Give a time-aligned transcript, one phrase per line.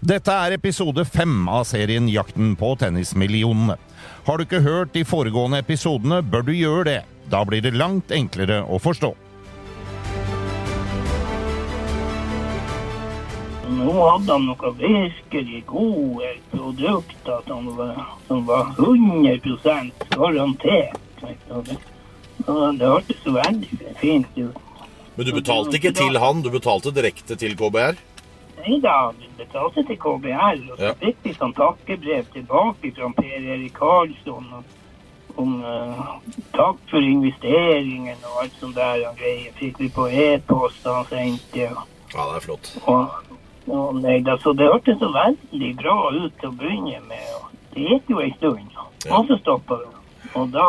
[0.00, 3.74] Dette er episode fem av serien Jakten på tennismillionene.
[4.24, 7.00] Har du ikke hørt de foregående episodene, bør du gjøre det.
[7.28, 9.10] Da blir det langt enklere å forstå.
[13.76, 19.36] Nå hadde han noen virkelig gode produkter som var, som var 100
[20.16, 20.96] garantert.
[21.20, 21.76] Det,
[22.48, 24.66] hørtes så veldig fint ut.
[25.18, 28.00] Men du betalte ikke til han, du betalte direkte til KBR?
[28.66, 33.46] Nei da, vi betalte til KBR, og så fikk vi sånn takkebrev tilbake fra Per
[33.54, 34.46] Erik Karlsson
[35.40, 36.02] om, eh,
[36.52, 39.52] takk for investeringen og alt sånt der og greier.
[39.60, 41.56] Fikk vi på e-post han sendte.
[41.62, 41.86] Ja.
[42.14, 42.72] Ja, det er flott.
[42.86, 43.08] og,
[43.70, 47.28] og nei da, så det hørtes så veldig bra ut til å begynne med.
[47.38, 48.70] Og det gikk jo en stund,
[49.06, 49.16] Ja.
[49.16, 49.92] og så stoppa det.
[50.34, 50.68] Og da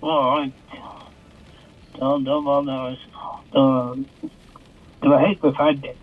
[0.00, 0.52] var alt
[1.96, 3.08] Da, da var det altså
[3.52, 3.94] da,
[5.00, 5.94] Det var helt forferdelig.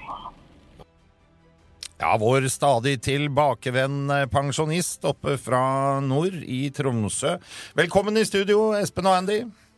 [2.03, 7.37] Ja, vår stadig tilbakevendende pensjonist oppe fra nord i Tromsø.
[7.79, 9.37] Velkommen i studio, Espen og Andy.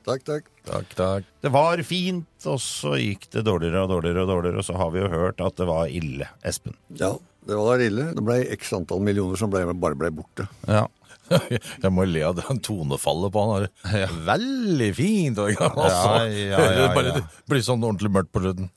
[0.09, 0.47] Takk, takk.
[0.65, 1.27] Takk, takk.
[1.45, 4.89] Det var fint, og så gikk det dårligere og dårligere og dårligere, og så har
[4.95, 6.73] vi jo hørt at det var ille, Espen.
[6.97, 7.11] Ja,
[7.45, 8.07] det var ille.
[8.17, 10.47] Det ble x antall millioner som ble, bare ble borte.
[10.65, 10.87] Ja.
[11.85, 13.69] Jeg må le av den tonefallet på han.
[14.01, 14.09] Ja.
[14.33, 15.45] Veldig fint!
[15.45, 16.89] Og, altså, Ja, ja, ja, ja.
[16.97, 17.23] Bare det
[17.53, 18.73] blir sånn ordentlig mørkt på slutten.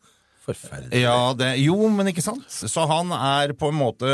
[0.48, 1.02] Forferdelig.
[1.02, 2.46] Ja, det, jo, men ikke sant?
[2.48, 4.08] Så han er på en måte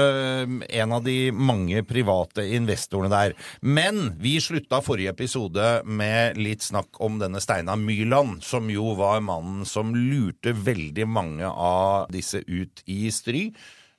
[0.66, 3.36] en av de mange private investorene der.
[3.62, 9.22] Men vi slutta forrige episode med litt snakk om denne Steinar Myrland, som jo var
[9.22, 13.46] mannen som lurte veldig mange av disse ut i stry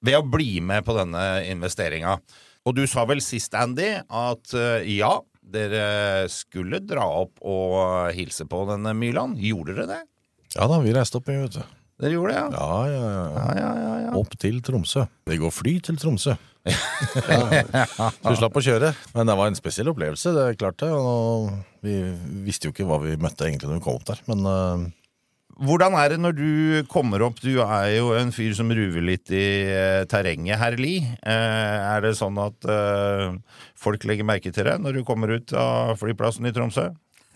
[0.05, 2.17] ved å bli med på denne investeringa.
[2.65, 8.43] Og du sa vel sist, Andy, at eh, ja, dere skulle dra opp og hilse
[8.49, 9.39] på denne Myrland.
[9.39, 10.03] Gjorde dere det?
[10.57, 11.63] Ja da, vi reiste opp, vet du.
[12.01, 12.47] Dere gjorde det, ja?
[12.51, 13.27] Ja, ja, ja.
[13.55, 14.11] Ja, ja, ja.
[14.19, 15.05] Opp til Tromsø.
[15.29, 16.35] Det går fly til Tromsø.
[16.73, 18.91] Så vi slapp å kjøre.
[19.15, 20.91] Men det var en spesiell opplevelse, det er klart det.
[20.91, 21.53] Og
[21.85, 21.95] vi
[22.43, 24.21] visste jo ikke hva vi møtte egentlig når vi kom opp der.
[24.31, 24.85] Men uh...
[25.55, 26.49] Hvordan er det når du
[26.91, 27.37] kommer opp?
[27.39, 31.15] Du er jo en fyr som ruver litt i uh, terrenget, herr Lie.
[31.23, 33.37] Uh, er det sånn at eh,
[33.79, 36.89] folk legger merke til deg når du kommer ut av flyplassen i Tromsø?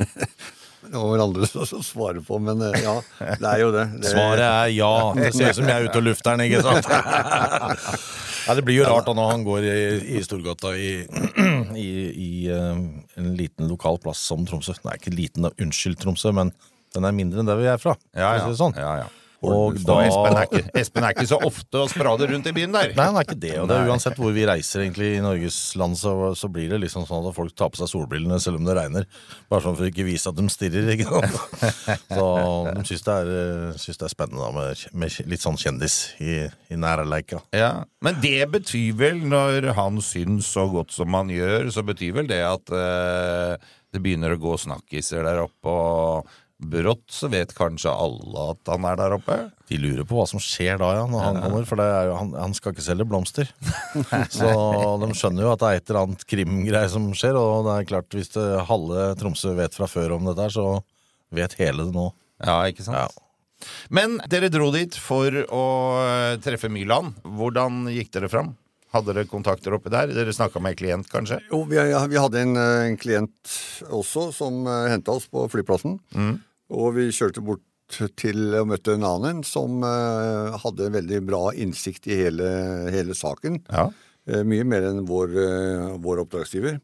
[0.81, 3.85] Det var vel andre som svarer på, men eh, ja, det er jo det.
[3.99, 4.93] det svaret er ja.
[5.17, 6.89] Det ser ut som jeg er ute og lufter den, ikke sant?
[8.49, 9.73] Ja, det blir jo rart da når han går i,
[10.15, 11.03] i Storgata i,
[11.77, 12.79] i, i eh,
[13.19, 14.73] en liten lokal plass som Tromsø.
[14.87, 16.49] Er ikke liten, unnskyld Tromsø, men
[16.95, 17.93] den er mindre enn der vi er fra.
[18.17, 18.47] Ja, ja.
[18.47, 18.73] det sånn.
[18.79, 19.09] ja, ja.
[19.39, 22.53] Og Og da Espen, er ikke, Espen er ikke så ofte og sprader rundt i
[22.55, 22.91] byen der.
[22.97, 23.53] Nei, han er ikke det.
[23.61, 26.81] Og det er uansett hvor vi reiser egentlig i Norges land, så, så blir det
[26.83, 29.07] liksom sånn at folk tar på seg solbrillene selv om det regner.
[29.51, 31.39] Bare sånn for å ikke vise at de stirrer, ikke sant.
[32.17, 32.27] Så
[32.73, 37.39] de syns det, det er spennende da med, med litt sånn kjendis i, i nærleika.
[37.55, 37.71] Ja,
[38.03, 42.29] Men det betyr vel, når han syns så godt som han gjør, så betyr vel
[42.29, 46.29] det at eh, det begynner å gå snakkiser der oppe, og
[46.59, 49.37] brått så vet kanskje alle at han er der oppe?
[49.71, 52.17] De lurer på hva som skjer da, ja, når han kommer, for det er jo,
[52.19, 53.51] han, han skal ikke selge blomster.
[54.39, 54.49] Så
[54.99, 57.89] de skjønner jo at det er et eller annet krimgreie som skjer, og det er
[57.93, 60.67] klart, hvis det halve Tromsø vet fra før om dette så
[61.35, 62.09] vet hele det nå.
[62.43, 62.99] Ja, ikke sant?
[63.07, 63.69] Ja.
[63.91, 65.65] Men dere dro dit for å
[66.01, 67.17] eh, treffe Myrland.
[67.23, 68.53] Hvordan gikk dere fram?
[68.93, 70.09] Hadde dere kontakter oppi der?
[70.15, 71.37] Dere snakka med en klient, kanskje?
[71.51, 75.99] Jo, vi, vi hadde en, eh, en klient også som uh, henta oss på flyplassen.
[76.69, 77.65] Og vi kjørte bort
[78.19, 82.49] til og møtte en annen som uh, hadde veldig bra innsikt i hele,
[82.93, 83.61] hele saken.
[83.69, 83.87] Ja.
[84.29, 86.77] Uh, mye mer enn vår, uh, vår oppdragsgiver.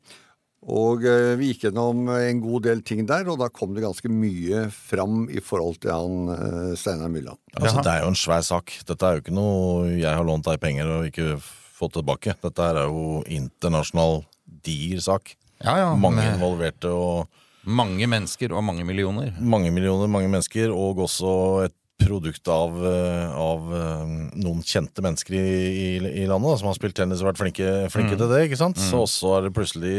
[0.65, 1.03] Og
[1.37, 5.27] vi gikk gjennom en god del ting der, og da kom det ganske mye fram
[5.29, 7.37] i forhold til han Steinar Myrland.
[7.53, 8.73] Altså, det er jo en svær sak.
[8.89, 12.33] Dette er jo ikke noe jeg har lånt deg penger og ikke fått tilbake.
[12.41, 14.23] Dette er jo internasjonal
[14.65, 15.35] diger sak.
[15.61, 15.93] Ja, ja.
[16.01, 17.29] Mange involverte og
[17.65, 19.33] mange mennesker og mange millioner.
[19.39, 21.33] mange millioner, mange mennesker, og også
[21.65, 24.09] et produkt av, eh, av eh,
[24.43, 25.85] noen kjente mennesker i, i,
[26.23, 28.41] i landet da, som har spilt tennis og vært flinke, flinke til det.
[28.45, 28.81] ikke sant?
[28.81, 29.95] Så også er det plutselig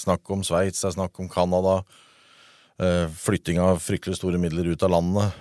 [0.00, 1.82] snakk om Sveits, det er snakk om Canada.
[2.80, 5.40] eh, flytting av fryktelig store midler ut av landet.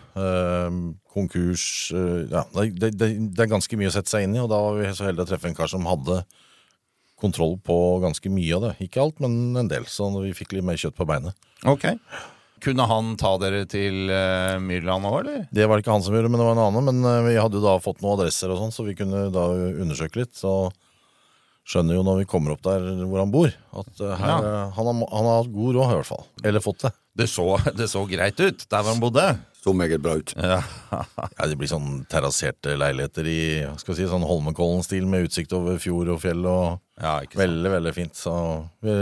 [1.13, 4.59] konkurs Ja, det, det, det er ganske mye å sette seg inn i, og da
[4.61, 6.23] var vi så heldige å treffe en kar som hadde
[7.23, 8.75] kontroll på ganske mye av det.
[8.85, 11.33] Ikke alt, men en del, så vi fikk litt mer kjøtt på beinet.
[11.65, 11.87] Ok.
[12.63, 15.41] Kunne han ta dere til uh, Myrland òg, eller?
[15.51, 16.85] Det var det ikke han som gjorde, men det var en annen.
[16.91, 19.47] Men uh, vi hadde jo da fått noen adresser og sånn, så vi kunne da
[19.83, 20.31] undersøke litt.
[20.39, 20.53] Så
[21.67, 24.53] skjønner jo når vi kommer opp der hvor han bor, at uh, her, Ja.
[24.75, 26.23] han, har, han har hatt god råd, i hvert fall.
[26.43, 26.93] Eller fått det.
[27.23, 27.45] Det så,
[27.79, 29.27] det så greit ut der hvor han bodde.
[29.63, 30.33] Så meget bra ut.
[30.35, 30.59] Ja.
[31.39, 33.39] Ja, Det blir sånn terrasserte leiligheter i
[33.79, 36.43] skal vi si, sånn Holmenkollen-stil med utsikt over fjord og fjell.
[36.45, 37.39] og ja, ikke.
[37.39, 38.15] Veldig, veldig fint.
[38.19, 38.33] Så
[38.83, 38.93] vi,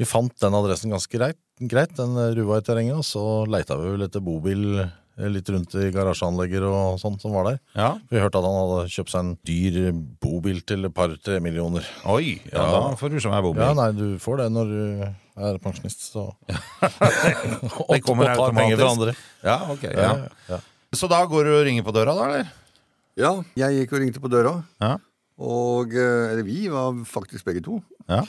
[0.00, 3.92] vi fant den adressen ganske greit, greit den ruva i terrenget, og så leita vi
[3.92, 7.60] vel etter bobil eh, litt rundt i garasjeanlegger og sånn som var der.
[7.78, 7.90] Ja.
[8.10, 9.92] Vi hørte at han hadde kjøpt seg en dyr
[10.24, 11.86] bobil til et par-tre millioner.
[12.10, 12.70] Oi, ja, Ja.
[12.88, 13.62] da får du som er bobil.
[13.62, 14.74] Ja, nei, du får det når
[15.36, 16.26] du er pensjonist, så
[17.92, 19.14] Det kommer og tar penger fra andre.
[19.44, 19.82] Ja, ok.
[19.88, 20.28] Ja, Ja.
[20.50, 20.58] ja.
[20.92, 22.50] Så da går du og ringer på døra, da, eller?
[23.16, 24.96] Ja, jeg gikk og ringte på døra, Ja.
[25.40, 27.82] og eh, Eller vi var faktisk begge to.
[28.08, 28.24] ja.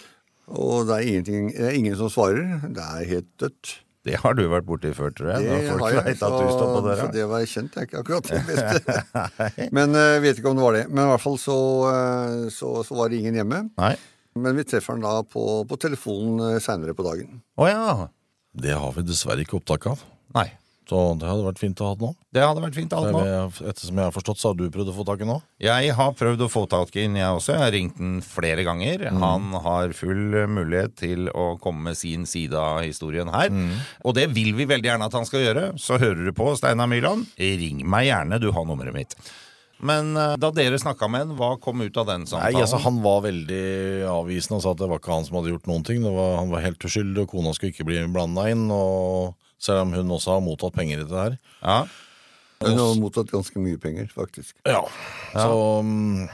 [0.53, 2.59] Og det er, det er ingen som svarer.
[2.67, 3.69] Det er helt dødt.
[4.03, 5.45] Det har du vært borti før, tror jeg.
[5.47, 6.97] Det folk har jeg, vet at du står på så, døra.
[7.00, 9.69] så det var jeg kjent er ikke akkurat det beste.
[9.71, 10.81] Men jeg vet ikke om det var det.
[10.91, 11.55] Men i hvert fall så,
[11.94, 13.61] eh, så, så var det ingen hjemme.
[13.79, 13.94] Nei.
[14.35, 17.39] Men vi treffer han da på, på telefonen seinere på dagen.
[17.59, 18.09] Å ja.
[18.53, 20.03] Det har vi dessverre ikke opptak av.
[20.35, 20.50] Nei.
[20.89, 22.09] Så det hadde vært fint å ha det nå.
[22.35, 23.45] Det hadde vært fint å ha det nå.
[23.71, 25.38] Ettersom jeg har forstått, så har du prøvd å få tak i nå?
[25.63, 27.53] Jeg har prøvd å få tak i den, jeg også.
[27.56, 29.06] Jeg har ringt den flere ganger.
[29.24, 33.53] Han har full mulighet til å komme med sin side av historien her.
[34.03, 35.65] Og det vil vi veldig gjerne at han skal gjøre.
[35.81, 37.31] Så hører du på, Steinar Myrland.
[37.39, 39.18] Ring meg gjerne, du har nummeret mitt.
[39.79, 42.53] Men eh, da dere snakka med han, hva kom ut av den samtalen?
[42.55, 43.63] Nei, altså Han var veldig
[44.11, 46.03] avvisende og sa at det var ikke han som hadde gjort noen ting.
[46.05, 48.67] Det var, han var helt uskyldig, og kona skulle ikke bli blanda inn.
[48.73, 49.33] Og
[49.63, 51.37] selv om hun også har mottatt penger i dette her.
[51.63, 51.81] Ja.
[52.63, 54.55] Hun har mottatt ganske mye penger, faktisk.
[54.69, 54.85] Ja,
[55.33, 56.29] Så Um,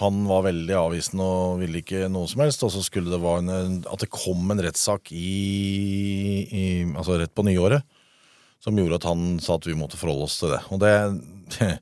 [0.00, 2.64] han var veldig avvisende og ville ikke noe som helst.
[2.64, 5.30] Og så skulle det være en, at det kom en rettssak i,
[6.48, 7.84] i Altså rett på nyåret
[8.60, 10.60] som gjorde at han sa at vi måtte forholde oss til det.
[10.72, 10.92] Og det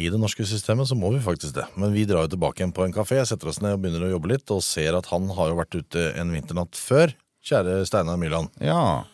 [0.00, 1.66] I det norske systemet så må vi faktisk det.
[1.76, 4.14] Men vi drar jo tilbake igjen på en kafé, setter oss ned og begynner å
[4.14, 7.12] jobbe litt, og ser at han har jo vært ute en vinternatt før.
[7.44, 8.52] Kjære Steinar Myrland.
[8.64, 9.04] ja.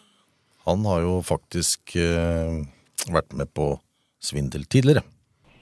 [0.66, 2.56] Han har jo faktisk eh,
[3.14, 3.68] vært med på
[4.18, 5.04] svindel tidligere.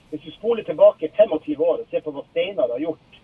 [0.09, 3.19] Hvis du spoler tilbake 25 år og ser på hva Steinar har gjort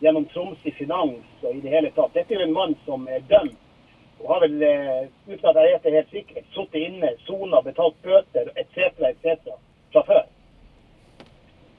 [0.00, 3.20] gjennom Tromsø Finans og i det hele tatt Dette er jo en mann som er
[3.28, 3.60] dømt
[4.22, 8.00] og har vel, eh, uten at jeg vet det helt sikkert, sittet inne, sona, betalt
[8.02, 9.52] bøter etc., etc.
[9.92, 10.24] fra før.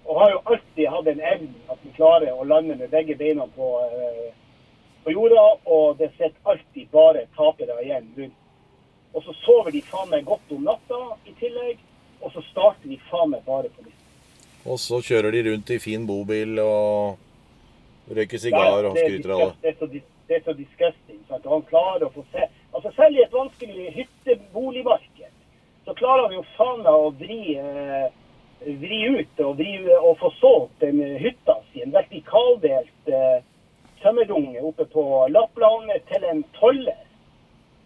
[0.09, 3.45] Og har jo alltid hatt en evne at vi klarer å lande med begge beina
[3.53, 4.31] på, eh,
[5.05, 8.39] på jorda, og det sitter alltid bare tapere igjen rundt.
[9.13, 11.77] Og så sover de faen meg godt om natta i tillegg,
[12.21, 13.99] og så starter de faen meg bare på nytt.
[14.65, 17.17] Og så kjører de rundt i fin bobil og
[18.09, 19.75] røyker sigar og er skryter av det.
[20.29, 21.21] Det er så, disgusting.
[21.29, 21.45] Sant?
[21.49, 25.31] Han klarer å få se Altså Selv i et vanskelig hytteboligmarked,
[25.85, 28.11] så klarer han jo faen meg å vri, eh,
[28.65, 31.83] vri ut og, vri, og få solgt den hytta si.
[31.83, 33.39] En vertikaldelt eh,
[34.03, 36.99] tømmerdunge oppe på Lapplandet til en toller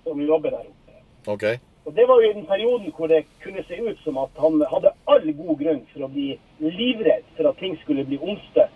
[0.04, 0.98] som jobber der oppe.
[1.28, 1.46] Ok.
[1.86, 4.62] Og Det var jo i den perioden hvor det kunne se ut som at han
[4.72, 6.30] hadde all god grunn for å bli
[6.64, 8.72] livredd for at ting skulle bli omstøtt,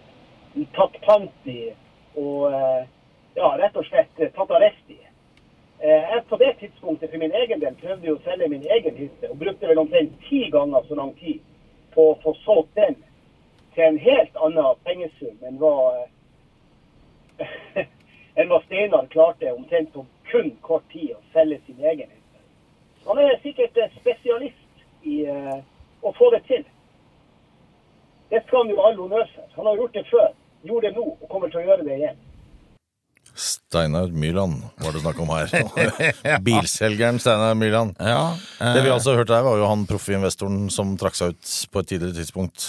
[0.76, 1.72] tatt pant i
[2.18, 2.88] og eh,
[3.38, 4.98] ja, rett og slett eh, tatt arrest i.
[5.80, 8.98] Eh, Jeg på det tidspunktet for min egen del prøvde jo å selge min egen
[8.98, 11.40] hytte, og brukte vel omtrent ti ganger så lang tid
[11.98, 12.96] på å få solgt den
[13.74, 17.88] til en helt annen pengesum enn hva eh,
[18.38, 22.14] enn hva Steinar klarte omtrent på kun kort tid å selge sin egen.
[23.08, 25.58] Han er sikkert eh, spesialist i uh,
[26.06, 26.66] å få det til.
[28.30, 29.50] Det skal han jo alle all honnør for.
[29.56, 30.32] Han har gjort det før,
[30.68, 32.26] gjorde det nå og kommer til å gjøre det igjen.
[33.68, 36.40] Steinar Myrland var det snakk om her.
[36.46, 37.98] Bilselgeren Steinar Myrland.
[38.00, 41.34] Ja, eh, Det vi altså hørte her, var jo han proffe investoren som trakk seg
[41.36, 42.64] ut på et tidligere tidspunkt.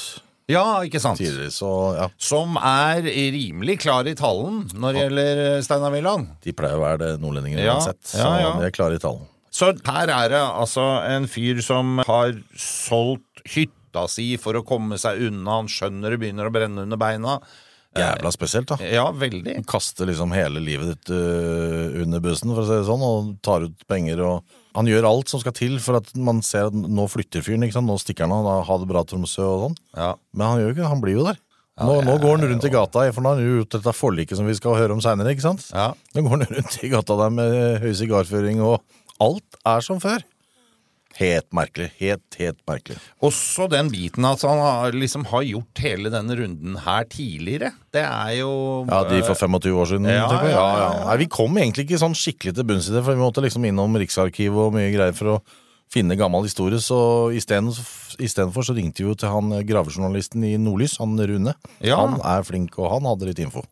[0.50, 1.20] ja, ikke sant.
[1.22, 2.08] Tidligere, så ja.
[2.18, 6.32] Som er rimelig klar i tallen når det gjelder eh, Steinar Myrland.
[6.42, 8.02] De pleier å være det nordlendinger Ja, uansett.
[8.10, 8.50] Så ja, ja.
[8.58, 9.22] de er klare i tallen.
[9.54, 14.98] Så her er det altså en fyr som har solgt hytta si for å komme
[15.00, 15.60] seg unna.
[15.62, 17.38] Han skjønner det begynner å brenne under beina.
[18.00, 18.78] Jævla spesielt, da.
[18.82, 19.56] Ja, veldig.
[19.68, 23.66] Kaster liksom hele livet ditt uh, under bussen, for å si det sånn, og tar
[23.68, 27.08] ut penger og Han gjør alt som skal til for at man ser at nå
[27.10, 27.88] flytter fyren, ikke sant.
[27.88, 29.76] Nå stikker han av, ha det bra Tromsø og sånn.
[29.98, 30.12] Ja.
[30.30, 31.40] Men han gjør jo ikke det, han blir jo der.
[31.78, 34.38] Nå, nå går han rundt i gata, for nå har han jo gjort dette forliket
[34.38, 35.34] som vi skal høre om seinere.
[35.34, 35.90] Ja.
[36.14, 38.80] Nå går han rundt i gata der med høy sigarføring og
[39.22, 40.24] alt er som før.
[41.18, 41.88] Helt merkelig.
[41.98, 42.96] Helt, helt merkelig.
[43.26, 47.72] Også den biten at han har, liksom har gjort hele denne runden her tidligere.
[47.94, 48.50] Det er jo
[48.86, 50.06] Ja, de for 25 år siden.
[50.06, 50.50] Ja, type.
[50.52, 51.04] ja, ja, ja.
[51.08, 53.66] Nei, vi kom egentlig ikke sånn skikkelig til bunns i det, for vi måtte liksom
[53.66, 55.40] innom Riksarkivet og mye greier for å
[55.90, 56.78] finne gammel historie.
[56.78, 57.74] Så isteden-
[58.20, 61.54] istedenfor så ringte vi jo til han eh, gravejournalisten i Nordlys, han Rune.
[61.80, 61.96] Ja.
[61.96, 63.64] Han er flink, og han hadde litt info.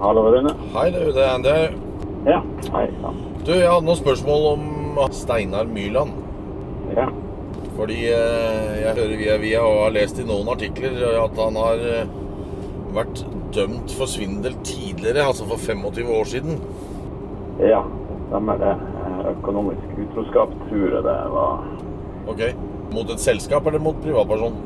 [0.00, 0.54] Hallo, Rune.
[0.74, 1.54] Hei, det er Andy.
[2.26, 2.40] Ja,
[2.74, 2.86] hei.
[3.00, 3.10] Ja.
[3.44, 4.64] Du, jeg hadde noen spørsmål om
[5.12, 6.10] Steinar Myrland.
[6.96, 7.08] ja.
[7.76, 11.80] Fordi eh, jeg hører via via og har lest i noen artikler at han har
[11.88, 12.10] eh,
[12.92, 13.22] vært
[13.54, 16.58] dømt for svindel tidligere, altså for 25 år siden.
[17.62, 17.80] Ja,
[18.28, 18.74] stemmer det.
[19.30, 21.64] Økonomisk utroskap tror jeg det var.
[22.28, 22.42] Ok.
[22.92, 24.56] Mot et selskap eller mot privatperson?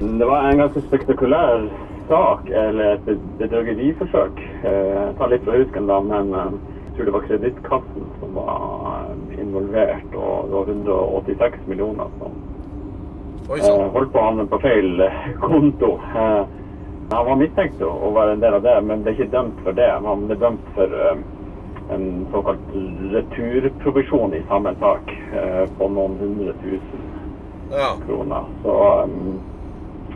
[0.00, 1.66] Det var en ganske spektakulær
[2.08, 4.40] sak, eller et bedrageriforsøk.
[4.64, 8.91] Eh, Jeg tar litt fra husken da, men jeg tror det var Kredittkassen som var
[9.52, 12.32] involvert, og det var 186 millioner som
[13.52, 15.94] eh, holdt på å havne på feil eh, konto.
[16.16, 16.42] Eh,
[17.12, 19.58] Han var mistenkt å å være en del av det, men det er ikke dømt
[19.66, 19.88] for det.
[20.06, 21.18] Han ble dømt for eh,
[21.92, 22.70] en såkalt
[23.12, 27.02] returprovisjon i samme sak eh, på noen hundre tusen
[27.72, 27.90] Ja.
[28.06, 28.48] kroner.
[28.62, 28.72] Så
[29.04, 29.36] um,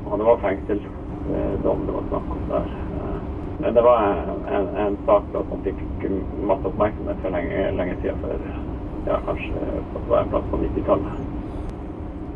[0.07, 2.71] og det var fengselsdom det var snakk om der.
[2.97, 3.21] Eh,
[3.61, 6.09] Men det var en, en, en sak da, som fikk
[6.49, 8.19] masse oppmerksomhet for lenge, lenge siden.
[8.25, 8.66] For
[9.07, 9.53] ja, kanskje
[10.09, 11.21] på en plass på 90-tallet.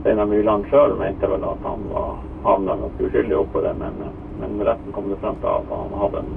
[0.01, 3.99] Steinar Myrland sjøl mente vel at han var havna ganske uskyldig oppå det, men,
[4.41, 6.31] men retten kom det frem til at han hadde en,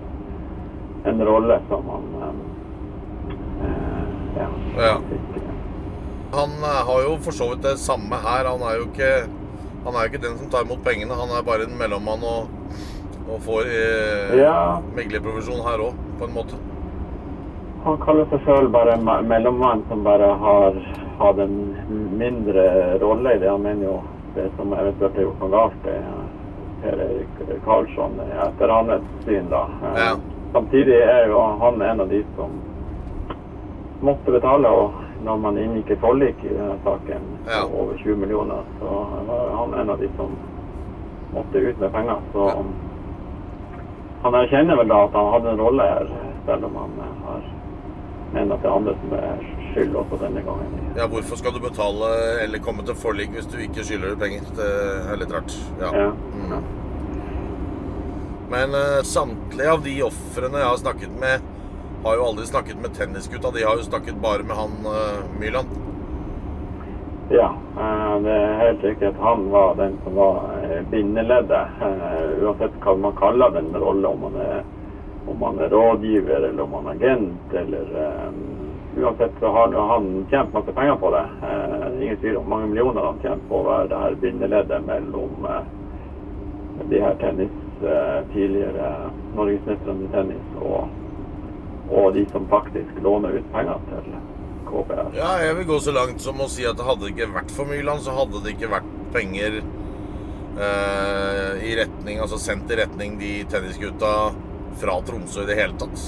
[1.14, 2.34] en rolle som han eh,
[3.68, 4.50] eh, ja,
[4.84, 4.98] Ja.
[5.12, 5.54] fikk, eh,
[6.34, 8.50] Han eh, har jo for så vidt det samme her.
[8.52, 9.14] Han er jo ikke,
[9.86, 11.14] han er ikke den som tar imot pengene.
[11.16, 12.50] Han er bare en mellommann og,
[13.30, 14.82] og får eh, Ja.
[14.98, 16.60] meglerprovisjon her òg, på en måte.
[17.84, 20.76] Han kaller seg sjøl bare me- mellommann som bare har
[21.20, 21.56] hatt en
[22.18, 23.50] mindre rolle i det.
[23.50, 23.98] Han mener jo
[24.36, 26.22] det som eventuelt har gjort noe galt, det er
[26.84, 29.66] Per Erik Karlsson etter hans syn, da.
[29.96, 30.14] Ja.
[30.54, 32.52] Samtidig er jo han en av de som
[34.04, 34.68] måtte betale.
[34.68, 34.92] Og
[35.24, 37.64] når man inngikk et forlik i denne saken Ja.
[37.68, 38.86] over 20 millioner, så
[39.28, 40.32] var han en av de som
[41.34, 42.20] måtte ut med penger.
[42.34, 42.64] Så Ja.
[44.24, 46.08] han erkjenner vel da at han hadde en rolle her,
[46.46, 46.92] selv om han
[47.28, 47.42] har
[48.34, 50.76] mener at det er andre som er skyld også denne gangen.
[50.98, 52.10] Ja, hvorfor skal du betale
[52.44, 54.50] eller komme til forlik hvis du ikke skylder penger?
[54.58, 54.70] Det
[55.14, 55.56] er litt rart.
[55.82, 55.94] Ja.
[55.98, 56.10] Ja.
[56.34, 56.68] Mm.
[58.54, 61.48] Men uh, samtlige av de ofrene jeg har snakket med,
[62.04, 63.54] har jo aldri snakket med tennisgutta.
[63.56, 65.72] De har jo snakket bare med han uh, Myrland.
[67.34, 67.48] Ja,
[67.80, 71.80] eh, det er helt riktig at han var den som var eh, bindeleddet.
[71.82, 74.60] eh, Uansett hva man kaller den rolle, om man er,
[75.28, 77.96] om man er rådgiver eller om man er agent eller
[78.28, 78.44] um,
[78.98, 81.26] Uansett så har han tjent masse penger på det.
[81.42, 85.48] Uh, Ingen tvil om mange millioner han tjent på å være det her bindeleddet mellom
[85.50, 85.64] uh,
[86.92, 88.92] de her tennis, uh, tidligere
[89.34, 90.94] norgesmestrene i tennis og,
[91.90, 94.14] og de som faktisk låner ut penger til
[94.70, 95.10] KPR.
[95.18, 97.70] Ja, jeg vil gå så langt som å si at hadde det ikke vært for
[97.70, 99.64] Myrland, så hadde det ikke vært penger
[100.54, 104.12] i retning, altså sendt i retning de tennisgutta
[104.82, 106.04] fra Tromsø i det hele tatt.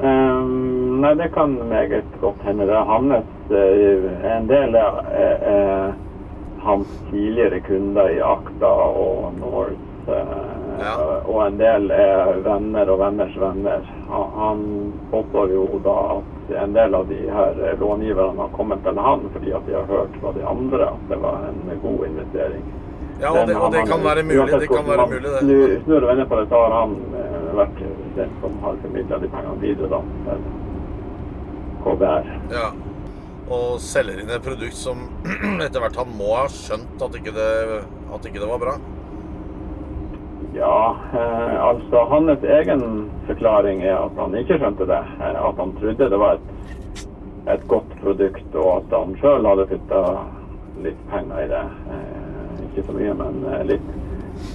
[0.00, 2.66] Um, nei, det kan meget godt hende.
[2.66, 5.92] Det er hans eh, En del er, er, er
[6.64, 10.08] hans tidligere kunder i Akta og North.
[10.08, 10.96] eh, Ja.
[11.28, 13.82] Og en del er venner og venners venner.
[14.08, 14.62] Han, han
[15.10, 19.52] påstår jo da at en del av de her långiverne har kommet til han fordi
[19.52, 22.64] at de har hørt fra de andre at det var en god investering.
[23.20, 24.60] Ja, og det, og det kan være mulig.
[24.60, 25.80] Det kan være mulig, det.
[25.84, 27.82] Snur, du vender på det, så har han eh, vært
[28.16, 30.46] den som har formidla de pengene videre da, til
[31.84, 32.30] KBR.
[32.54, 32.70] Ja.
[33.50, 35.04] Og selger inn et produkt som
[35.66, 37.50] etter hvert han må ha skjønt at ikke det,
[38.14, 38.78] at ikke det var bra.
[40.54, 42.82] Ja, eh, altså hans egen
[43.28, 45.02] forklaring er at han ikke skjønte det.
[45.20, 47.04] Eh, at han trodde det var et,
[47.52, 50.02] et godt produkt, og at han sjøl hadde putta
[50.86, 51.62] litt penger i det.
[51.94, 52.19] Eh,
[52.80, 53.88] ikke så mye, men eh, litt.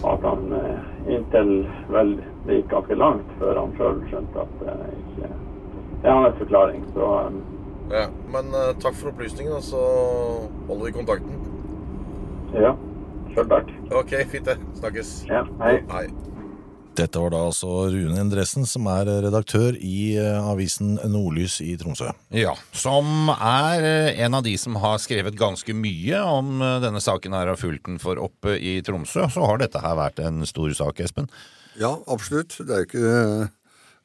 [0.05, 1.51] At han eh, inntil
[1.93, 2.15] vel
[2.47, 5.29] det gikk ganske langt før han sjøl skjønte at det ikke
[6.01, 6.85] Det er hans forklaring.
[6.95, 7.43] Så eh,
[7.91, 8.07] Ja.
[8.33, 9.81] Men uh, takk for opplysningen, og så
[10.67, 11.35] holder vi kontakten.
[12.55, 12.71] ja,
[13.35, 13.69] sjøl takk.
[13.93, 14.57] Ok, fint det.
[14.79, 15.11] Snakkes.
[15.29, 15.75] Ja, hei.
[15.91, 16.07] Hei.
[16.95, 22.11] Dette var da altså Rune Endresen, som er redaktør i eh, avisen Nordlys i Tromsø.
[22.35, 27.01] Ja, som er eh, en av de som har skrevet ganske mye om eh, denne
[27.03, 29.27] saken her og fulgt den for oppe i Tromsø.
[29.33, 31.27] Så har dette her vært en stor sak, Espen.
[31.75, 32.55] Ja, absolutt.
[32.63, 33.51] Det er jo ikke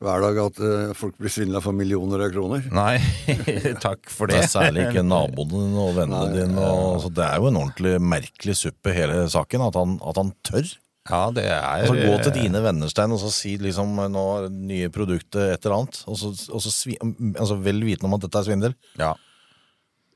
[0.01, 2.67] hver dag at eh, folk blir svindla for millioner av kroner.
[2.73, 2.97] Nei,
[3.85, 4.45] takk for Det det.
[4.47, 6.69] er særlig ikke naboen din og vennene dine.
[6.73, 9.67] Og, det er jo en ordentlig merkelig suppe, hele saken.
[9.69, 10.71] At han, at han tør.
[11.11, 14.91] Ja, det er Altså, gå til dine venner, Stein, og så si liksom nå nye
[14.95, 16.05] produktet et eller annet.
[16.11, 16.97] Og så, og så svi,
[17.35, 18.79] altså, vel vitende om at dette er svindel.
[19.01, 19.17] Ja.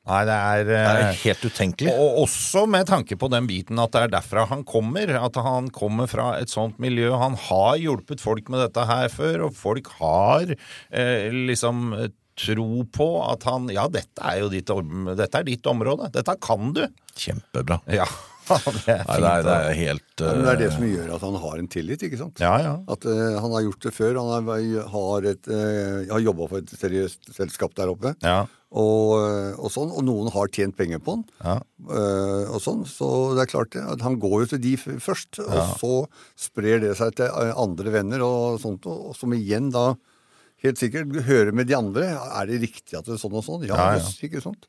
[0.04, 1.92] Nei, det er, Det eh, er helt utenkelig.
[1.96, 5.14] Og også med tanke på den biten at det er derfra han kommer.
[5.16, 7.08] At han kommer fra et sånt miljø.
[7.16, 12.84] Han har hjulpet folk med dette her før, og folk har eh, liksom eh, tro
[12.92, 14.68] på at han Ja, dette er jo ditt,
[15.16, 16.12] dette er ditt område.
[16.12, 16.84] Dette kan du.
[17.16, 17.80] Kjempebra.
[17.88, 18.08] Ja,
[18.48, 19.46] det er Nei, det er, fint.
[19.46, 20.26] det er helt uh...
[20.26, 22.42] men det er det eh, som gjør at han har en tillit, ikke sant?
[22.42, 22.74] Ja, ja.
[22.94, 24.18] At uh, han har gjort det før.
[24.20, 28.14] Han har, har, et, eh, har jobba for et seriøst selskap der oppe.
[28.24, 28.44] ja.
[28.74, 31.20] Og, eh, og sånn, og noen har tjent penger på han.
[31.44, 31.58] Ja.
[31.94, 35.38] eh, og sånn, Så det er klart det, at han går jo til de først,
[35.44, 35.92] og så
[36.34, 39.92] sprer det seg til eh, andre venner, og sånt, og, og som igjen da
[40.64, 42.06] helt sikkert hører med de andre.
[42.40, 43.66] Er det riktig at det er sånn og sånn?
[43.68, 44.12] Ja, Ja, ja.
[44.26, 44.66] ikke sant?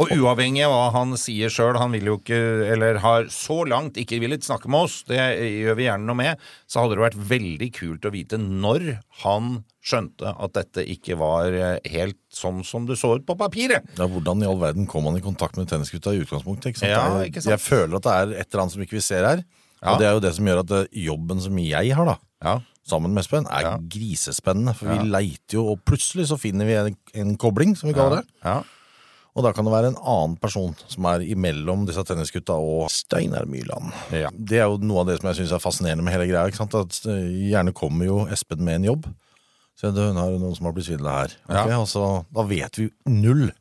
[0.00, 2.38] Og uavhengig av hva han sier sjøl, han vil jo ikke,
[2.72, 6.44] eller har så langt ikke villet snakke med oss, det gjør vi gjerne noe med,
[6.68, 8.86] så hadde det vært veldig kult å vite når
[9.24, 13.86] han skjønte at dette ikke var eh, helt sånn som det så ut på papiret.
[13.96, 16.74] ja, Hvordan i all verden kom han i kontakt med tennisgutta i utgangspunktet?
[16.74, 16.92] Ikke sant?
[16.92, 17.54] Ja, ikke sant?
[17.54, 19.44] Jeg føler at det er et eller annet som ikke vi ser her.
[19.78, 19.92] Ja.
[19.94, 22.56] Og det er jo det som gjør at det, jobben som jeg har, da, Ja.
[22.90, 23.76] Sammen med Espen, er Ja.
[23.78, 24.74] grisespennende.
[24.76, 28.22] For vi leiter jo, og plutselig så finner vi en, en kobling, som vi kaller
[28.22, 28.28] det.
[28.44, 28.62] Ja.
[29.38, 33.46] Og da kan det være en annen person som er imellom disse tennisgutta og Steinar
[33.46, 33.92] Myrland.
[34.10, 34.32] Ja.
[34.34, 36.48] Det er jo noe av det som jeg syns er fascinerende med hele greia.
[36.50, 36.74] ikke sant?
[36.74, 39.06] At eh, Gjerne kommer jo Espen med en jobb.
[39.78, 41.36] Så hun har noen som har blitt svindla her.
[41.46, 41.70] Okay?
[41.70, 41.78] Ja.
[41.78, 42.02] og så,
[42.34, 43.52] da vet vi null.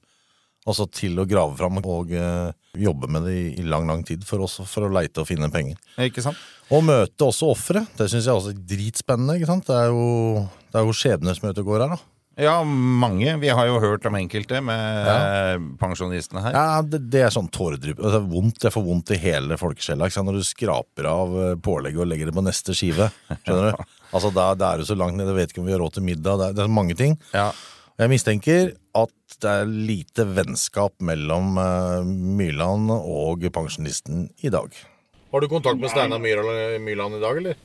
[0.68, 4.26] Altså til å grave fram og uh, jobbe med det i, i lang, lang tid
[4.28, 5.80] for oss for å leite og finne penger.
[6.04, 6.42] Ikke sant?
[6.68, 7.86] Og møte også ofre.
[7.96, 9.38] Det syns jeg også er dritspennende.
[9.40, 9.70] ikke sant?
[9.70, 12.02] Det er jo, det er jo skjebnesmøte går her, da.
[12.38, 13.38] Ja, mange.
[13.42, 15.56] Vi har jo hørt om enkelte med ja.
[15.82, 16.53] pensjonistene her.
[16.53, 17.98] Ja, det, det er sånn tåredrypp.
[17.98, 22.12] er vondt, jeg får vondt i hele folkesjela når du skraper av eh, pålegget og
[22.12, 23.10] legger det på neste skive.
[23.42, 23.88] Skjønner du?
[24.16, 26.38] Altså, da, er du så langt nede, vet ikke om vi har råd til middag.
[26.40, 27.18] Det er, det er mange ting.
[27.34, 27.50] Ja.
[27.98, 34.70] Jeg mistenker at det er lite vennskap mellom eh, Myrland og pensjonisten i dag.
[35.33, 37.55] Har du kontakt med Steinar Myrland i dag, eller?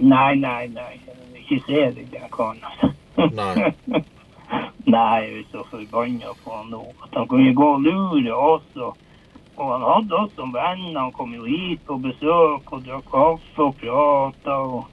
[0.00, 0.94] Nei, nei, nei.
[1.42, 2.64] Ikke se deg der, karen.
[3.36, 3.68] Nei.
[4.94, 6.80] Nei, jeg er så forbanna på han nå.
[7.04, 8.66] At han kunne gå og lure oss.
[8.80, 8.96] Og,
[9.58, 11.02] og han hadde oss som venner.
[11.02, 14.56] Han kom jo hit på besøk og drakk kaffe og prata.
[14.56, 14.88] Og,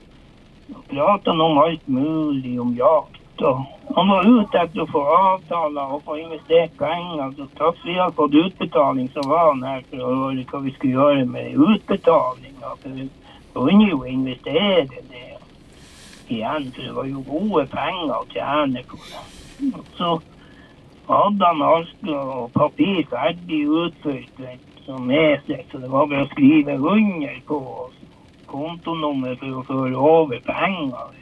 [0.75, 3.20] og prata om alt mulig, om jakt.
[3.41, 7.33] Og han var ute etter å få avtaler og få investert penger.
[7.37, 10.73] Så straks vi hadde fått utbetaling, så var han her for å høre hva vi
[10.75, 12.75] skulle gjøre med utbetalinga.
[12.83, 13.07] For vi
[13.55, 15.27] kunne jo investere det
[16.31, 19.23] igjen, for det var jo gode penger å tjene på det.
[19.97, 20.11] Så
[21.09, 24.45] hadde han alt og papir ferdig utført
[25.01, 27.59] med seg, så det var bare å skrive under på
[28.51, 31.20] kontonummer for å føre over penger.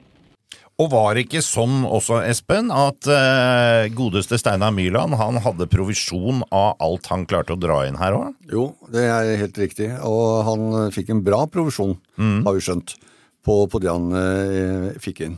[0.79, 6.39] Og var det ikke sånn også, Espen, at eh, godeste Steinar Myrland han hadde provisjon
[6.55, 8.37] av alt han klarte å dra inn her òg?
[8.47, 9.89] Jo, det er helt riktig.
[10.07, 12.95] Og han eh, fikk en bra provisjon, har vi skjønt,
[13.43, 15.35] på, på det han eh, fikk inn.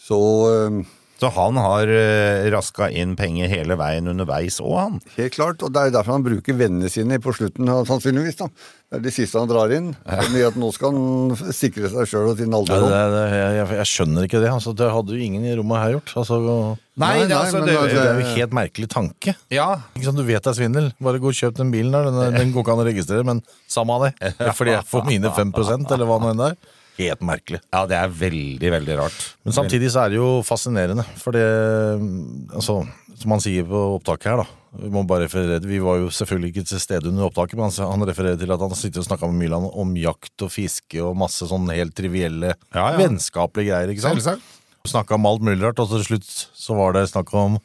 [0.00, 0.80] Så eh,
[1.20, 4.96] Så han har eh, raska inn penger hele veien underveis òg, han.
[5.14, 8.40] helt klart, og det er derfor han bruker vennene sine på slutten, sannsynligvis.
[8.40, 8.48] da.
[8.90, 9.92] Det er det siste han drar inn.
[10.34, 12.90] Med at nå skal han sikre seg sjøl og sin Ja, alderdom.
[12.90, 14.50] det, det, jeg, jeg, skjønner ikke det.
[14.54, 16.12] Altså, det hadde jo ingen i rommet her gjort.
[16.22, 16.38] Altså,
[16.94, 19.32] Nei, Nei, det, nei, altså, men det, det er jo en helt merkelig tanke.
[19.50, 20.92] Ja, Ikke sant, Du vet det er svindel.
[21.02, 22.06] Bare gå og kjøp den bilen der.
[22.10, 24.34] Den, den går ikke an å registrere, men samme av det.
[24.58, 26.80] Fordi jeg får mine 5% eller hva nå enn det er.
[26.98, 27.58] Helt merkelig.
[27.74, 29.22] ja, det er veldig, veldig rart.
[29.44, 31.02] Men samtidig så er det jo fascinerende.
[31.18, 31.42] For det
[32.54, 32.84] altså,
[33.18, 34.46] Som han sier på opptaket her, da.
[34.74, 38.06] Vi må bare referere Vi var jo selvfølgelig ikke til stede under opptaket, men han,
[38.08, 41.46] refererer til at han sitter og snakker med Myrland om jakt og fiske og masse
[41.50, 42.98] sånn helt trivielle, Ja, ja.
[42.98, 43.92] vennskapelige greier.
[43.94, 44.42] ikke sant?
[44.86, 47.58] Snakka om alt mulig rart, og til slutt så var det snakk om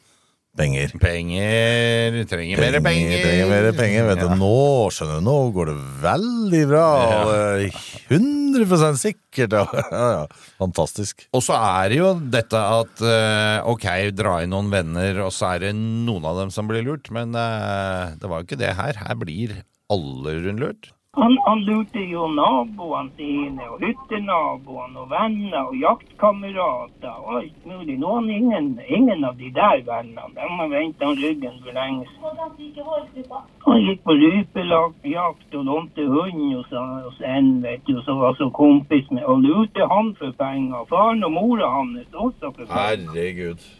[0.56, 0.92] penger.
[1.00, 3.22] Penger Trenger mer penger.
[3.22, 4.26] Trenger mer penger, vet du.
[4.26, 4.36] Ja.
[4.40, 6.84] Nå skjønner du, nå går det veldig bra.
[7.00, 7.22] Ja.
[7.30, 9.56] det er 100 sikkert.
[9.90, 10.26] Ja.
[10.60, 11.26] Fantastisk.
[11.36, 13.86] Og så er det jo dette at eh, ok,
[14.16, 17.10] dra inn noen venner, og så er det noen av dem som blir lurt.
[17.14, 18.98] Men eh, det var jo ikke det her.
[19.00, 19.60] Her blir
[19.90, 20.90] alle rundlurt.
[21.18, 27.96] Han, han lurte jo naboene sine, og hyttenaboene, og venner, og jaktkamerater, og alt mulig.
[27.98, 30.30] Nå har ingen, ingen av de der vennene.
[30.36, 33.34] De har ventet han ryggen for lenge siden.
[33.66, 38.46] Han gikk på rypejakt og lånte hund hos, hos en, vet du, som var så
[38.62, 40.86] kompis med, og lurte han for penger.
[40.94, 42.84] Faren og mora hans også for penger.
[42.86, 43.70] Herregud.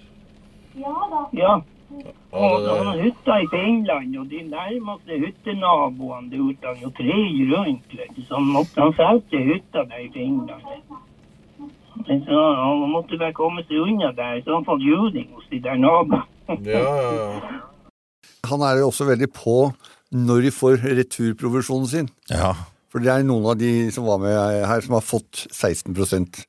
[0.74, 0.98] Ja.
[1.14, 1.54] da.
[1.54, 6.90] Og så der- har han hytta i Finland, og de nærmeste hyttenaboene lurte han jo
[6.90, 7.18] tre
[7.52, 8.22] rundt, vet du.
[8.22, 10.62] Så han måtte han solgte hytta der i Finland.
[12.06, 15.76] Så han måtte bare komme seg unna der, så han fått juling hos de der
[15.76, 16.22] naboene.
[16.48, 17.40] Ja, ja, ja.
[18.50, 19.72] Han er jo også veldig på
[20.12, 22.08] når de får returprovisjonen sin.
[22.30, 22.54] Ja.
[22.90, 24.34] For det er noen av de som var med
[24.66, 25.94] her, som har fått 16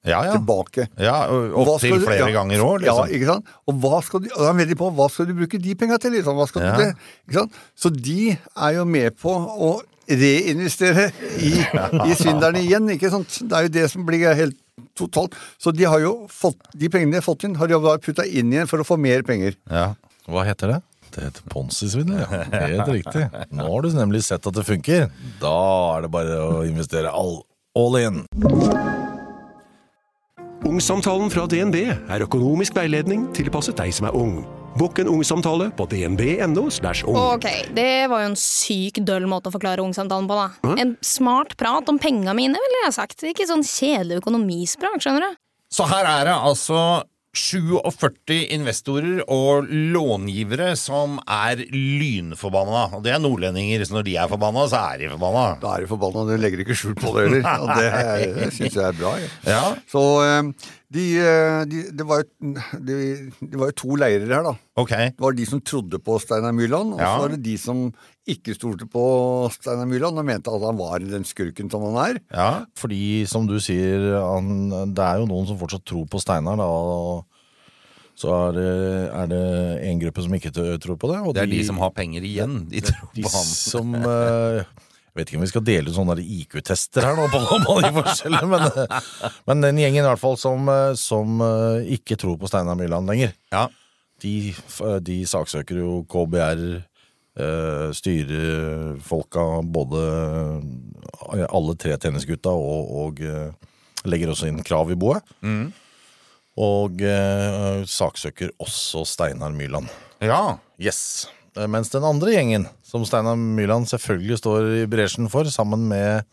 [0.03, 0.31] Ja, ja.
[0.37, 0.87] tilbake.
[0.97, 3.13] Ja, Opptil du- flere ja, ganger år, Ja, liksom.
[3.15, 3.45] ikke sant?
[3.67, 5.99] Og hva skal du, og han er de på, hva skal du bruke de penga
[6.01, 6.11] til?
[6.17, 6.35] Liksom?
[6.35, 6.75] Hva skal Ja.
[6.77, 6.83] du?
[7.29, 7.53] Ikke sant?
[7.77, 11.51] Så de er jo med på å reinvestere i,
[12.09, 13.37] i svindlerne igjen, ikke sant?
[13.47, 14.57] Det er jo det som blir helt
[14.97, 15.35] totalt.
[15.61, 18.51] Så de har jo fått, de pengene de har fått inn, har de putta inn
[18.51, 19.55] igjen for å få mer penger.
[19.69, 19.91] Ja.
[20.27, 20.81] Hva heter det?
[21.11, 22.43] Det heter Ponzi-svindel, ja.
[22.51, 23.27] Helt riktig.
[23.51, 25.09] Nå har du nemlig sett at det funker.
[25.41, 25.57] Da
[25.97, 27.41] er det bare å investere all,
[27.77, 28.23] all in.
[30.71, 34.41] Ungsamtalen fra DNB er økonomisk veiledning tilpasset deg som er ung.
[34.79, 36.67] Bukk en ungsamtale på dnb.no.
[36.69, 37.17] ung.
[37.17, 40.75] Ok, det var jo en syk døll måte å forklare ungsamtalen på, da.
[40.79, 43.25] En smart prat om penga mine, ville jeg sagt.
[43.27, 45.41] Ikke sånn kjedelig økonomisprat, skjønner du.
[45.71, 46.77] Så her er det altså
[47.31, 52.89] 47 investorer og långivere som er lynforbanna.
[52.97, 55.45] Og det er nordlendinger, så når de er forbanna, så er de forbanna.
[55.61, 57.47] Da er de forbanna, de legger ikke skjul på det heller.
[57.63, 59.15] Og det, syns jeg er bra.
[59.21, 59.31] Ja.
[59.47, 59.63] Ja.
[59.91, 62.51] Så eh, de, eh, de, det, var jo,
[62.83, 62.95] de,
[63.39, 64.51] det var jo to leirer her, da.
[64.81, 65.13] Okay.
[65.15, 67.13] Det var de som trodde på Steinar Myrland, og Ja.
[67.15, 67.85] så var det de som
[68.27, 69.03] ikke stolte på
[69.55, 72.19] Steinar Myrland og mente at han var den skurken som han er.
[72.35, 72.49] Ja.
[72.75, 76.67] Fordi, som du sier, han, det er jo noen som fortsatt tror på Steinar, da.
[76.67, 77.23] og
[78.21, 78.69] Så er det,
[79.15, 79.43] er det
[79.87, 81.21] en gruppe som ikke tror på det.
[81.25, 82.65] Og Det er de som har penger igjen.
[82.69, 83.47] De tror de på han.
[83.47, 84.67] som eh,
[85.11, 87.89] Jeg vet ikke om vi skal dele ut sånne IQ-tester her nå, på, på de
[87.97, 89.09] forskjellene, men, eh,
[89.49, 93.11] men den gjengen i hvert fall som, eh, som eh, ikke tror på Steinar Myrland
[93.11, 93.65] lenger, Ja.
[94.23, 94.53] de,
[95.03, 96.63] de saksøker jo KBR,
[97.35, 100.01] styrer styrefolka, både
[101.33, 103.51] eh, alle tre tennisgutta, og, og eh,
[104.07, 105.23] legger også inn krav i boet.
[106.61, 109.91] Og eh, saksøker også Steinar Myrland.
[110.23, 110.57] ja.
[110.81, 111.27] Yes.
[111.55, 116.25] Eh, Mens den andre gjengen, som Steinar Myrland selvfølgelig står i bresjen for, sammen med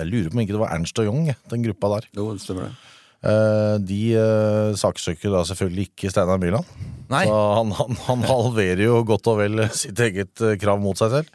[0.00, 2.08] Jeg lurer på om ikke det var Ernst og Young, den gruppa der.
[2.16, 2.72] Jo, det stemmer det.
[3.20, 6.66] Eh, De eh, saksøker da selvfølgelig ikke Steinar Myrland.
[7.12, 7.26] Nei.
[7.28, 11.12] Så han, han, han halverer jo godt og vel sitt eget eh, krav mot seg
[11.18, 11.30] selv.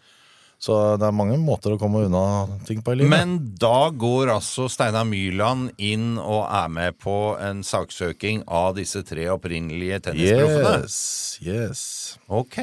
[0.65, 3.11] Så det er mange måter å komme unna ting på i livet.
[3.11, 9.03] Men da går altså Steinar Myrland inn og er med på en saksøking av disse
[9.05, 10.77] tre opprinnelige tennisproffene?
[10.87, 10.95] yes,
[11.43, 11.83] yes.
[12.31, 12.57] Ok.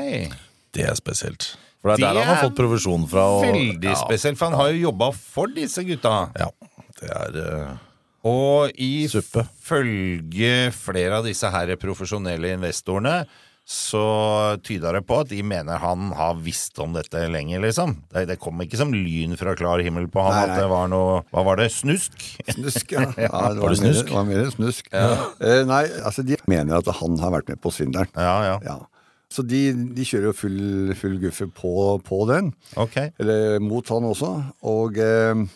[0.73, 1.53] Det er spesielt.
[1.83, 3.25] For det er Det der han har fått provisjon fra.
[3.37, 6.31] og- Veldig ja, spesielt, for han har jo jobba for disse gutta.
[6.39, 6.51] Ja,
[7.01, 7.79] det er Uh...
[8.25, 13.25] Og ifølge flere av disse her profesjonelle investorene
[13.67, 17.95] så tyder det på at de mener han har visst om dette lenge, liksom.
[18.13, 20.89] Det, det kom ikke som lyn fra klar himmel på han Nei, at det var
[20.91, 21.69] noe Hva var det?
[21.75, 22.17] Snusk?
[22.51, 23.07] Snusk, ja.
[23.27, 24.07] ja det Var det mer- snusk?
[24.11, 24.91] Det var mer snusk.
[24.93, 28.11] Eh, nei, altså de mener at han har vært med på svindelen.
[28.19, 28.57] Ja, ja.
[28.67, 28.79] Ja.
[29.33, 29.63] Så de,
[29.97, 31.73] de kjører jo full, full guffe på,
[32.05, 32.53] på den.
[32.77, 33.13] Okay.
[33.23, 34.33] Eller mot han også.
[34.69, 35.47] Og eh,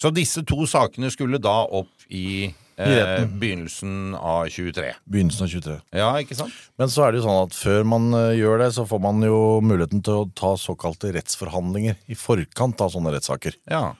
[0.00, 4.92] Så disse to sakene skulle da opp i eh, begynnelsen av 23.
[5.08, 5.78] begynnelsen av 23.
[6.00, 6.54] Ja, ikke sant?
[6.80, 9.24] Men så er det jo sånn at før man eh, gjør det, så får man
[9.24, 13.56] jo muligheten til å ta såkalte rettsforhandlinger i forkant av sånne rettssaker.
[13.70, 13.90] Ja.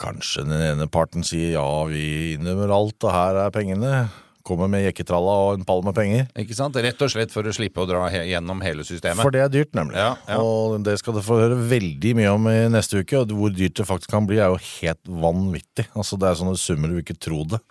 [0.00, 4.06] Kanskje den ene parten sier ja, vi innrømmer alt, og her er pengene.
[4.46, 6.28] Kommer med jekketralla og en pall med penger.
[6.38, 6.76] Ikke sant?
[6.82, 9.24] Rett og slett for å slippe å dra he gjennom hele systemet.
[9.26, 9.98] For det er dyrt, nemlig.
[9.98, 10.38] Ja, ja.
[10.38, 13.24] Og det skal du få høre veldig mye om i neste uke.
[13.24, 15.88] Og hvor dyrt det faktisk kan bli, er jo helt vanvittig.
[15.98, 17.62] Altså Det er sånne summer du ikke tror det.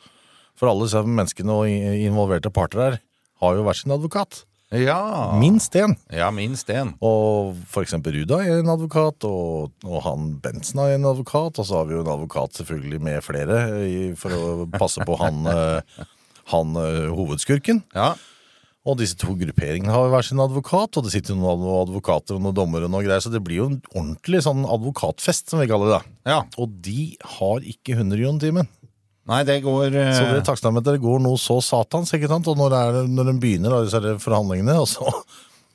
[0.59, 2.99] For alle disse menneskene og involverte parter her
[3.43, 4.43] har jo hver sin advokat.
[4.73, 5.37] Ja.
[5.39, 5.93] Minst én.
[6.09, 6.95] Ja, minst én.
[7.03, 11.67] Og for eksempel Ruda er en advokat, og, og han Bensen er en advokat, og
[11.67, 13.59] så har vi jo en advokat selvfølgelig med flere
[14.19, 16.05] for å passe på han, eh,
[16.53, 17.83] han eh, hovedskurken.
[17.95, 18.13] Ja.
[18.85, 22.57] Og disse to grupperingene har hver sin advokat, og det sitter noen advokater og noen
[22.57, 25.95] dommere og noe greier, så det blir jo en ordentlig sånn advokatfest, som vi kaller
[25.95, 26.01] det.
[26.29, 26.43] ja.
[26.61, 28.69] Og de har ikke 100 kroner timen.
[29.25, 30.11] Nei, det går uh...
[30.13, 32.45] Så det takstnamnet går noe så satans, ikke sant?
[32.51, 35.09] Og når, det, når de begynner da, disse forhandlingene, og så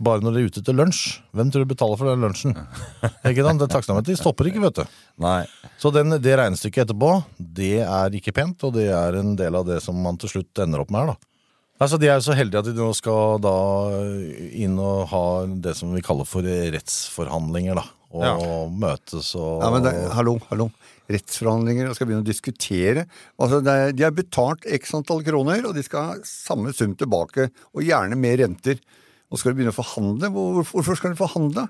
[0.01, 1.01] bare når de er ute til lunsj.
[1.37, 2.55] Hvem tror du betaler for den lunsjen?
[3.31, 3.61] Ikke sant?
[3.63, 4.95] Det Taksameteret de stopper ikke, vet du.
[5.21, 5.43] Nei.
[5.81, 9.67] Så den, det regnestykket etterpå, det er ikke pent, og det er en del av
[9.69, 11.27] det som man til slutt ender opp med her, da.
[11.81, 13.55] Altså, De er jo så heldige at de nå skal da
[14.53, 15.25] inn og ha
[15.65, 17.87] det som vi kaller for rettsforhandlinger, da.
[18.11, 18.35] Og Ja.
[18.69, 20.71] møtes og Ja, men det, hallo, hallo.
[21.11, 23.07] Rettsforhandlinger og skal begynne å diskutere.
[23.39, 26.95] Altså, det er, de har betalt x antall kroner, og de skal ha samme sum
[26.97, 28.79] tilbake, og gjerne med renter.
[29.31, 30.31] Og skal de begynne å forhandle?
[30.33, 31.69] Hvorfor skal de forhandle?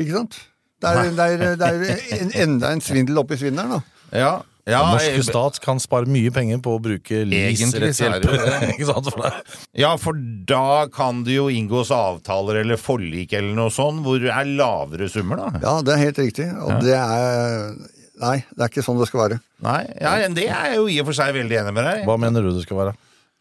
[0.00, 0.40] Ikke sant?
[0.82, 4.08] Det er, det er, det er en, enda en svindel oppi svindelen, da.
[4.14, 4.32] Ja.
[4.68, 5.26] ja Den norske jeg...
[5.30, 8.66] stat kan spare mye penger på å bruke LIS Egentlig så er det jo rettshjelp.
[8.74, 9.38] Ikke sant?
[9.84, 10.18] Ja, for
[10.50, 15.08] da kan det jo inngås avtaler eller forlik eller noe sånt, hvor det er lavere
[15.12, 15.62] summer, da.
[15.64, 16.50] Ja, det er helt riktig.
[16.66, 17.74] Og det er
[18.22, 19.36] Nei, det er ikke sånn det skal være.
[19.66, 22.04] Nei, ja, det er jeg jo i og for seg veldig enig med deg.
[22.06, 22.92] Hva mener du det skal være?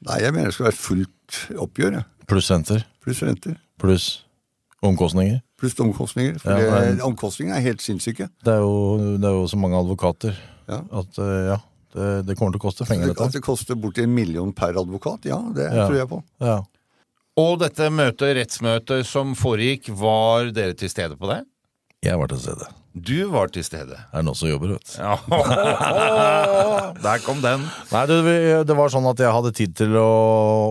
[0.08, 2.08] Nei, jeg mener det skal være fullt oppgjør, Ja.
[2.24, 2.86] Pluss renter?
[3.04, 3.58] Pluss renter.
[3.82, 4.08] Pluss
[4.84, 5.42] omkostninger?
[5.60, 6.40] Pluss omkostninger.
[6.40, 8.30] For Ja, det, men- omkostningene er helt sinnssyke.
[8.44, 10.36] Det er jo, det er jo så mange advokater
[10.68, 10.82] Ja.
[10.92, 11.58] at eh, ja,
[11.94, 15.26] det, det kommer til å koste penger, At det koster borti en million per advokat,
[15.26, 15.88] ja, det Ja.
[15.88, 16.24] tror jeg på.
[16.42, 16.62] Ja.
[17.36, 21.44] Og dette møtet, rettsmøtet som foregikk, var dere til stede på det?
[22.04, 22.68] Jeg var til stede.
[22.94, 23.98] Du var til stede.
[23.98, 24.98] Det er noen som jobber, vet du.
[25.02, 25.18] Ja,
[27.06, 27.66] der kom den.
[27.90, 28.18] Nei, det,
[28.70, 30.10] det var sånn at jeg hadde tid til å,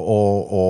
[0.07, 0.65] å, å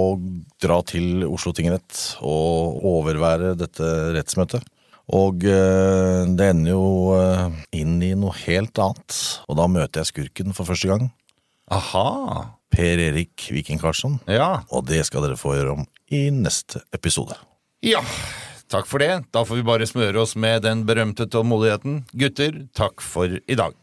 [0.65, 4.65] dra til Oslo tingrett og overvære dette rettsmøtet.
[5.13, 6.87] Og øh, det ender jo
[7.19, 9.19] øh, inn i noe helt annet.
[9.51, 11.11] Og da møter jeg skurken for første gang.
[11.73, 12.07] Aha.
[12.73, 14.17] Per Erik Viking Karlsson.
[14.31, 14.63] Ja.
[14.73, 17.37] Og det skal dere få høre om i neste episode.
[17.85, 18.01] Ja,
[18.73, 19.13] takk for det.
[19.35, 22.03] Da får vi bare smøre oss med den berømte tålmodigheten.
[22.13, 23.77] Gutter, takk for i dag.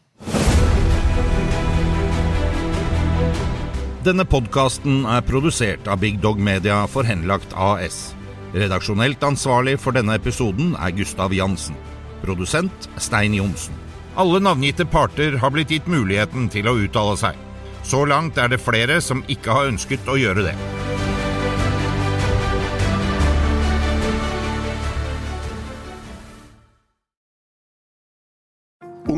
[4.00, 8.14] Denne podkasten er produsert av Big Dog Media for Henlagt AS.
[8.56, 11.76] Redaksjonelt ansvarlig for denne episoden er Gustav Jansen.
[12.24, 13.76] Produsent Stein Johnsen.
[14.16, 17.36] Alle navngitte parter har blitt gitt muligheten til å uttale seg.
[17.84, 20.56] Så langt er det flere som ikke har ønsket å gjøre det.